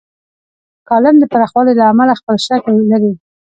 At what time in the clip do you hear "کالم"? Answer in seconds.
0.87-1.15